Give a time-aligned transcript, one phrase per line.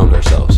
[0.00, 0.49] found ourselves.